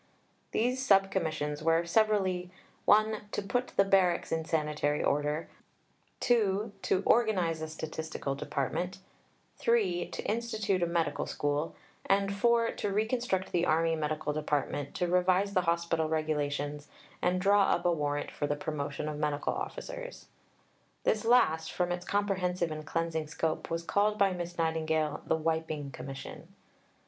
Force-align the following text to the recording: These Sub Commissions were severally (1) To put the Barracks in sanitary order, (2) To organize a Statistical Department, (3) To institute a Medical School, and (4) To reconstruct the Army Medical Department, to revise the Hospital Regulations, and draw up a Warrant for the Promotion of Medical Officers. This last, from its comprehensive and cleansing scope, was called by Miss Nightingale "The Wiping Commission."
These 0.51 0.83
Sub 0.83 1.11
Commissions 1.11 1.61
were 1.61 1.85
severally 1.85 2.49
(1) 2.85 3.27
To 3.33 3.41
put 3.43 3.67
the 3.77 3.83
Barracks 3.85 4.31
in 4.31 4.43
sanitary 4.45 5.03
order, 5.03 5.47
(2) 6.21 6.71
To 6.81 7.03
organize 7.05 7.61
a 7.61 7.67
Statistical 7.67 8.33
Department, 8.33 8.97
(3) 9.57 10.07
To 10.07 10.23
institute 10.23 10.81
a 10.81 10.87
Medical 10.87 11.27
School, 11.27 11.75
and 12.07 12.33
(4) 12.33 12.71
To 12.71 12.91
reconstruct 12.91 13.51
the 13.51 13.67
Army 13.67 13.95
Medical 13.95 14.33
Department, 14.33 14.95
to 14.95 15.05
revise 15.07 15.53
the 15.53 15.61
Hospital 15.69 16.09
Regulations, 16.09 16.87
and 17.21 17.39
draw 17.39 17.65
up 17.69 17.85
a 17.85 17.91
Warrant 17.91 18.31
for 18.31 18.47
the 18.47 18.55
Promotion 18.55 19.07
of 19.07 19.19
Medical 19.19 19.53
Officers. 19.53 20.25
This 21.03 21.25
last, 21.25 21.71
from 21.71 21.91
its 21.91 22.05
comprehensive 22.05 22.71
and 22.71 22.87
cleansing 22.87 23.27
scope, 23.27 23.69
was 23.69 23.83
called 23.83 24.17
by 24.17 24.33
Miss 24.33 24.57
Nightingale 24.57 25.21
"The 25.27 25.37
Wiping 25.37 25.91
Commission." 25.91 26.47